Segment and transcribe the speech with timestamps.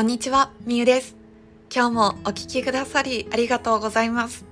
[0.00, 1.14] こんにちは、みゆです。
[1.70, 4.46] 今日もお聞きくださりありがとうございます。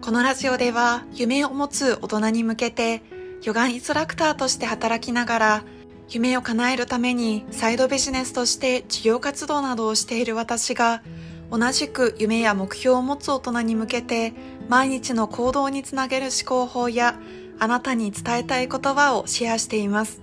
[0.00, 3.00] このラジオでは夢を持つ大人に向けて
[3.44, 5.62] ヨガインストラクターとして働きながら
[6.08, 11.04] 夢を叶えるためにサイドビジネスとして事業活動などをしている私が
[11.52, 14.32] 同じく夢や目標を持つ大人に向けて
[14.68, 17.14] 毎日の行動につなげる思考法や
[17.60, 20.20] あなたに伝えたい言葉をシェアしています。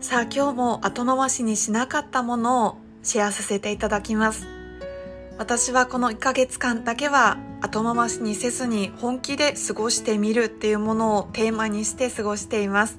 [0.00, 4.46] さあ今日も後回しにしなかったものをシェアさせていただきます。
[5.38, 12.98] 私はこの1ヶ月間だけは後回しにせずに本気で過ごしてみるっていうものをテーマにして過ごしています。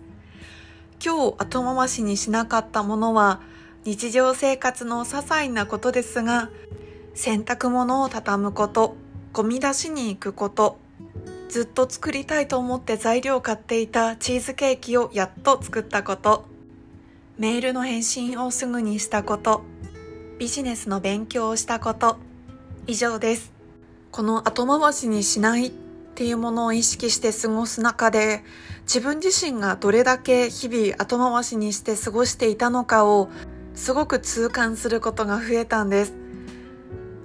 [1.03, 3.41] 今日後回しにしなかったものは
[3.83, 6.49] 日常生活の些細なことですが、
[7.13, 8.95] 洗濯物を畳むこと、
[9.33, 10.77] ゴミ出しに行くこと、
[11.49, 16.45] ずっと作りたいと思って材料を買っていたチーズケーキをやっと作ったこと、
[17.37, 19.63] メールの返信をすぐにしたこと、
[20.37, 22.17] ビジネスの勉強をしたこと、
[22.85, 23.51] 以上です。
[24.11, 25.71] この後回しにしないっ
[26.13, 28.43] ていうものを意識して過ごす中で、
[28.83, 33.29] 自分自身がどれだけ日々後回しにして過ごしていたのかを
[33.73, 36.13] すごく痛感することが増えたんです。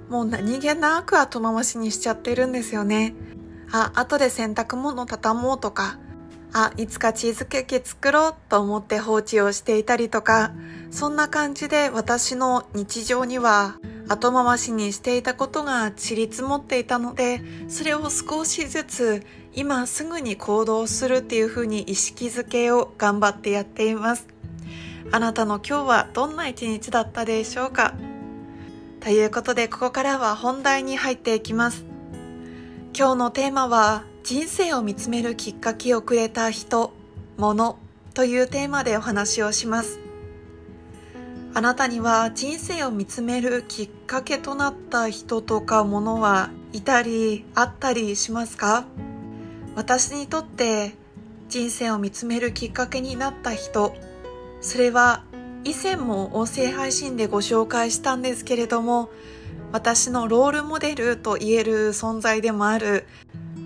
[0.09, 3.15] もう何気なく後回しにしちゃってるんですよね。
[3.73, 5.99] あ、後で洗濯物畳もうとか、
[6.55, 10.53] あ、いつかチーズケーキ作ろうと思って放置をしていたりとか、
[10.91, 24.27] そんな感じで私の日常には後回しにしていたことが散り積もっていたので、それを少しずつ今すぐに行動するっていうふうに意識づけを頑張ってやっています。
[25.11, 27.95] あなたの今日はどんな一日だったでしょうか？
[29.01, 31.85] ということでここからは本題に入っていきます。
[32.95, 36.93] 今日のテーマは人生を見つめるきっかけをくれた人、
[37.39, 37.77] 物
[38.15, 39.99] というテーマでお話をします。
[41.55, 48.85] あなたには人生を見つめるきっかけとなった人とか物はいたりあったりしますか？
[49.75, 50.93] 私にとって
[51.49, 53.93] 人生を見つめるきっかけになった人、
[54.61, 55.25] それは
[55.65, 59.11] 以前も音声配信でご紹介したんですけれども、
[59.73, 63.05] 私のロールモデルと言える存在でもある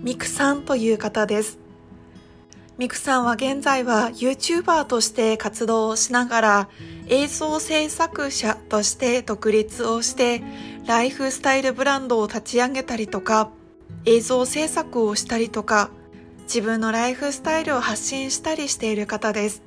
[0.07, 1.59] ミクさんという方です。
[2.77, 6.69] ミクさんは現在は YouTuber として活動をしながら
[7.09, 10.41] 映像制作者として独立をして
[10.85, 13.49] ライフスタイルブランドを立ち上げたりとか
[14.05, 15.89] 映像制作をしたりとか
[16.43, 19.61] 自分のライフスタイルを発信したりしている方です。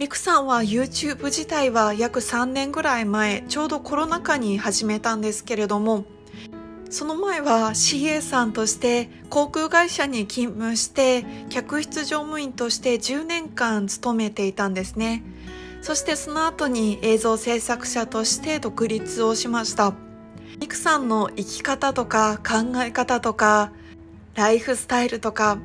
[0.00, 6.04] ミクさんは YouTube 自体は約3年ぐらい前ちょうどコロナ禍に始めたんですけれども
[6.92, 15.22] その前は CA さんとして航空会社に勤務して客室乗務員として10年間勤めていたんですね。
[15.80, 19.94] そしてその後に映像制作者として独立をしました。
[20.60, 23.72] ミクさんの生き方とか考え方とか
[24.34, 25.58] ライフスタイルとか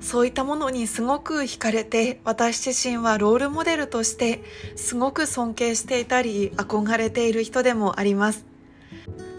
[0.00, 4.42] そういったものにすごく惹かれて私自身はロールモデルとして
[4.76, 8.49] すごく尊敬していたり憧れている人でもあります。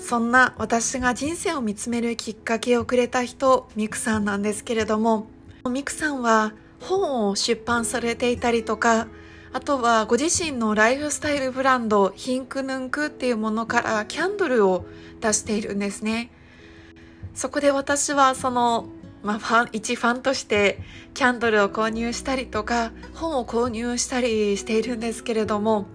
[0.01, 5.27] そんな私が人生を見つめるきっかけをくれた人、ミクさんなんですけれども、
[5.69, 9.07] ミクさんは本を出版されていたりとか、
[9.53, 14.85] あとはご自身のライフスタイルブランド、ヒンクヌンクっていうものからキャンドルを
[15.21, 16.31] 出しているんですね。
[17.35, 18.87] そこで私はその、
[19.23, 20.81] まあ、ファン、一ファンとして
[21.13, 25.85] キャンドルを購入したりとか、本を購入したりしているんですけれども、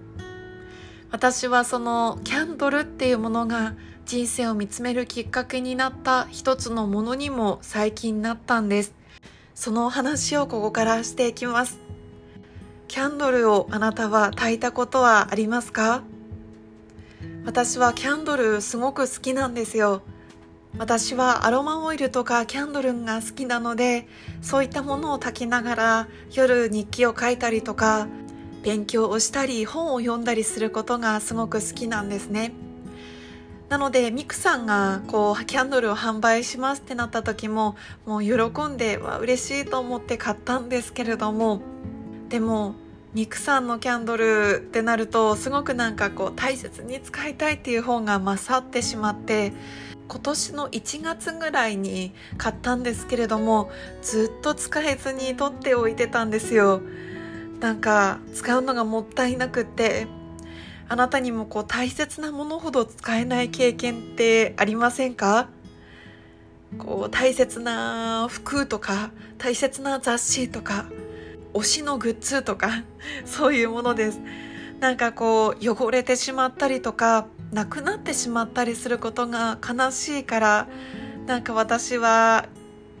[1.11, 3.75] 私はそのキャンドルっていうものが
[4.07, 8.93] 人生を見つめるきっかけになった一つのものにも最近なったんです。
[9.53, 11.77] そのお話をここからしていきます。
[12.87, 16.03] キャンドルをあなたは焚いたことはありますか？
[17.45, 20.03] 私はキャンドルすごく好きなんですよ。
[20.77, 24.07] 私はアロマオイルとかキャンドルが好きなので、
[24.41, 28.07] そういったものを焚きながら夜日記を書いたりとか、
[28.63, 32.53] 勉強をしたり本を読んだりすることがすごく好きなんですね。
[33.69, 37.75] なのでミクさんがこうキャンドルを販売しますってなった時も
[38.05, 41.61] もう喜んでわ嬉しいと思って買ったんですけれども
[42.29, 42.75] でも
[43.13, 49.51] ミクさんのキャンドルってなるとすごくなんかこう大切に使いたいっていう方が勝ってしまって
[50.07, 53.69] 今年の1月ぐらいに買ったんですけれども
[54.01, 56.81] ずっと使えずに取っておいてたんですよ。
[57.59, 60.07] なんか使うのがもったいなくて
[60.89, 65.49] あなたにもこう大切なものほど使えない経験ってありませんか？
[66.77, 70.85] こう大切な服とか大切な雑誌とか
[71.53, 72.83] 推しのグッズとか
[73.25, 74.19] そういうものです。
[74.79, 80.67] なんかこう汚れてしまったりとかなくなってしまったりすることが悲しいから
[81.25, 82.45] なんか私は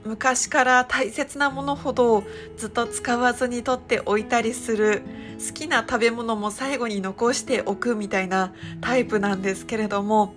[0.07, 2.23] 昔から大切なものほど
[2.55, 5.03] ずっと使わずに取っておいたりする。
[5.37, 10.33] 好きな食べ物も最後に残しておくみたいなタイプなんですけれども。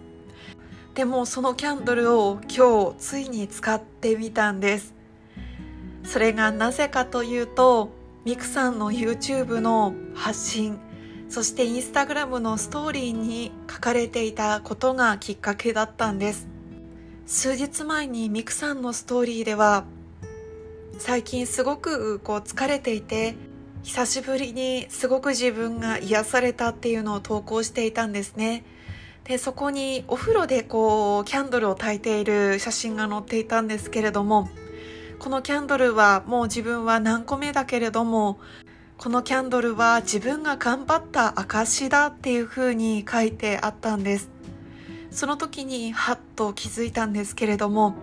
[0.94, 4.92] でもそのキャンドルを今日ついに使ってみたんです。
[6.04, 7.90] それがなぜかというと
[8.24, 10.78] ミクさんの YouTube の発信
[11.30, 16.48] そしてインスタグラムのストーリーに書かれていたことがきっかけだったんです。
[17.32, 19.84] 数日前にミクさんのストーリーでは
[20.98, 23.36] 最近すごくこう疲れていて
[23.84, 28.64] 久しぶりにすごく自分が癒されたっていうのを投稿していたんですね。
[29.22, 34.48] でそこにお風呂でこうキャンドルを焚いている写真が載っていたんですけれども
[35.20, 38.40] このキャンドルはもう自分は何個目だけれども
[38.98, 44.39] このキャンドルは自分が頑張った証だっていうふうに書いてあったんです。
[45.10, 47.94] その時にハッと気づいたんですけれども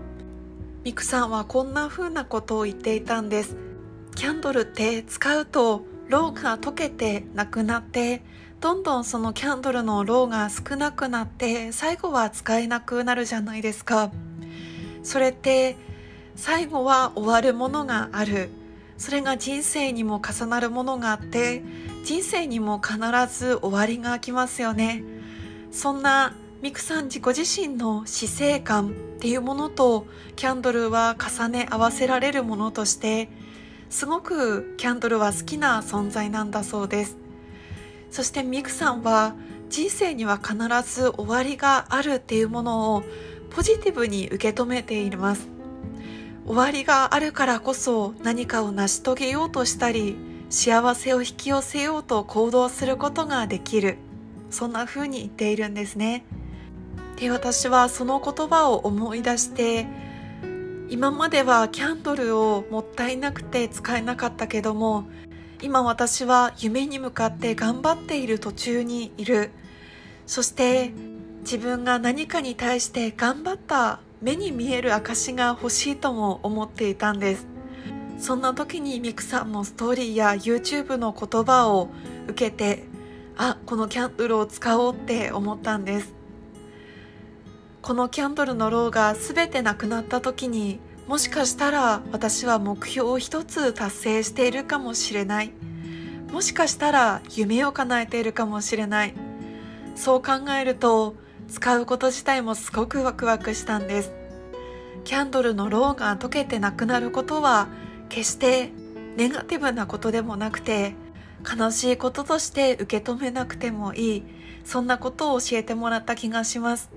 [0.84, 3.58] ミクさんはこんな風なことを言っていたんです。
[4.16, 8.24] キャンドルって使うとろうが溶けてなくなって
[8.62, 14.12] どんどんそのキャンドルのろうが少なくなって最後は使えなくなるじゃないですか。
[15.04, 15.76] それって
[16.36, 18.50] 最後は終わるものがある。
[18.98, 21.62] それが人生にも重なるものがあって
[22.04, 22.98] 人生にも必
[23.32, 25.04] ず終わりが来ますよね。
[25.72, 33.30] そんなミクさん自己自身の死生観っていうものとキャンドルは重ね合わせられるものとして
[33.92, 37.18] すごくキャンドルは好きな存在なんだそうです。
[38.10, 39.36] そしてミクさんは
[39.70, 43.04] 人生には必ず終わりがあるっていうものを
[43.52, 45.48] ポジティブに受け止めています。
[46.48, 50.16] 終わりがあるからこそ何かを成し遂げようとしたり
[50.50, 54.00] 幸せを引き寄せようと行動することができる。
[54.50, 56.26] そんな風に言っているんですね。
[57.18, 59.88] で私はその言葉を思い出して
[60.90, 65.06] 今まではキャンドルをもったいなくて使えなかったけども
[65.62, 69.50] 今私は夢に向かって頑張っている途中にいる。
[70.28, 70.92] そして
[71.42, 77.48] 自分が何かに対して頑張った目に見える証が欲しいとも思っていたんです。
[78.20, 81.90] そんな時にミクさんのストーリーや YouTube の言葉を
[82.28, 82.84] 受けて
[83.38, 86.17] あこのキャンドルを使おうって思ったんです。
[87.88, 95.54] このキャンドルのローが全てなくなった時にもしかしたら私は目標を一つ達成しているかもしれない。
[96.34, 99.14] もしかしたら夢を叶えているかもしれない。
[99.96, 101.16] そう考えると
[101.48, 104.12] 使うこと自体もすごくワクワクしたんです。
[105.06, 107.70] キャンドルのローが溶けてなくなることは
[108.10, 108.70] 決して
[109.16, 110.94] ネガティブなことでもなくて
[111.58, 114.24] 悲しいこととして受け止めなくてもいい。
[114.66, 116.90] そんなことを教えてもらった気がします。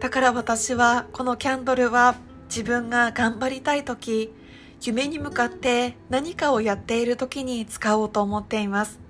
[0.00, 2.16] だから私はこのキャンドルは
[2.48, 4.32] 自分が頑張りたい時
[4.82, 9.00] 夢に向かって何かをやっている時に使おうと思っています。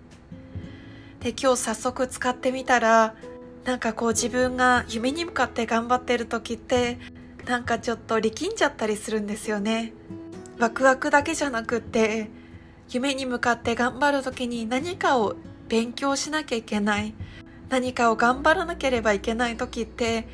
[1.20, 3.14] で今日早速使ってみたら
[3.64, 6.98] なんかこう自分が夢に向かって頑張ってる時って
[7.46, 9.92] なんかちょっと力んじゃったりするんですよね。
[10.58, 12.31] ワクワクだけじゃなくって
[12.90, 15.34] 夢に向かって頑張る時に何かを
[15.69, 17.14] 勉強しなきゃいけない
[17.69, 20.29] 何かを頑張らなければいけない時って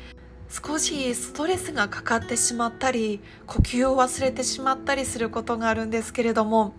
[0.51, 6.73] 少しストレスがかかってしまったり呼吸を忘れてしまったりすることがあるんですけれども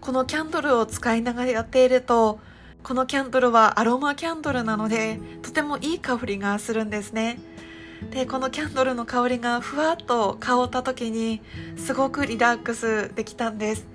[0.00, 2.40] このキャンドルを使いながらやっていると
[2.82, 7.38] このキャンドルはアロマキャンドルなのでとてもいい香りがするんですね。
[8.10, 11.40] でこのキャンドルの香りがふわっと香った時に
[11.76, 13.86] すごくリラックスできたんです。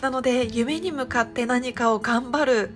[0.00, 2.70] なので夢に向かって何かを頑張る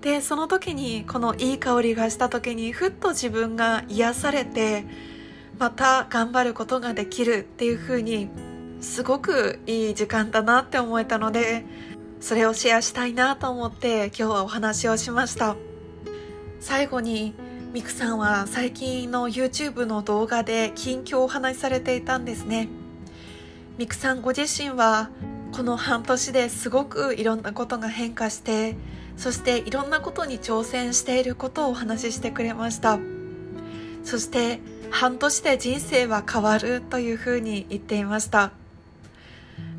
[0.00, 4.84] でその時にこのいい香りがした時にふっと自分が癒されて
[5.58, 8.28] また頑張ることができるっていう風に
[8.80, 11.64] すごくいい時間だなって思えたので
[12.20, 15.56] それをシェアしたいなと思って今日はお話をしました。
[16.60, 17.34] 最後に
[17.72, 22.68] ミクさんは最近の YouTube の動画で近況をお話しされていたんですね。
[23.76, 25.10] ミクさんご自身は
[25.52, 28.76] この半年ですごくいろんなことが変化して
[29.16, 32.98] そしていろんなことに挑戦していることをお話ししてくれました。
[34.04, 38.52] そして半年で人生は変わるというふうに言っていました。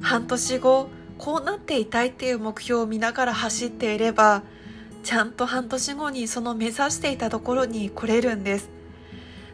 [0.02, 4.44] 半年後こうなっていたいっていう目標を見ながら走っていれば
[5.04, 8.70] ちゃんと半年後にその目指していたところに来れるんです。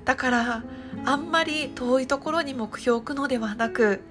[0.04, 0.64] だから
[1.06, 4.02] あんまり遠いところに目標を置くのではなく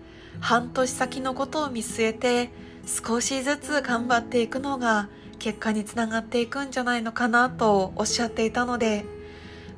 [0.40, 2.50] 半年先のことを見据えて
[2.86, 9.04] 少しずつ頑張っていくのが結果につながっていくんじゃないのかなとおっしゃっていたので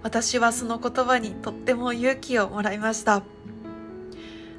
[0.03, 3.23] 私はその言葉にとっても勇気をもらいました。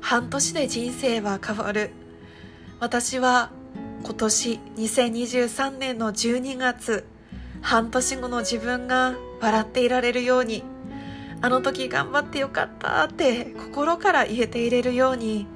[0.01, 1.91] 半年で人生は変わる。
[2.79, 3.51] 私は
[4.03, 7.05] 今年2023年の12月
[7.61, 10.63] 半年後の自分が笑っていられるように
[11.41, 15.47] あの時頑張ってよかったって心から言えていれるように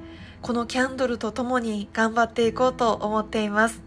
[0.42, 3.80] このキャンドルと共に頑張っていこうと思っています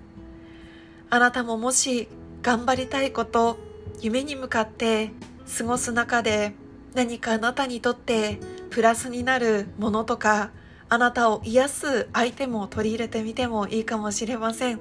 [1.10, 2.08] あなたももし
[2.42, 3.58] 頑張りたいこと
[4.00, 5.12] 夢に向かって
[5.58, 6.54] 過ごす中で
[6.94, 10.52] 何かあなたにとってプラスになるものとか
[10.88, 14.80] あなたを癒すアイテムを取り入れてみてもいいかもしれません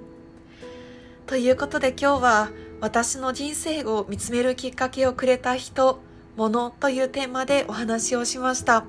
[1.27, 2.51] ということで今日は
[2.81, 5.99] 私の人生を見つめるきっかけをくれた人、
[6.37, 8.85] 物というテーマでお話をしました。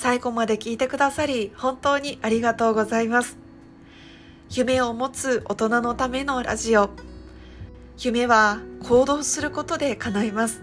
[0.00, 3.36] 最後まで聞いてくださり本当にありがとうございます。
[4.48, 6.90] 夢を持つ大人のためのラジオ。
[7.98, 10.62] 夢は行動することで叶います。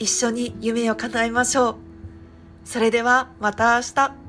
[0.00, 1.76] 一緒に夢を叶えましょう。
[2.64, 4.21] それではまた明日。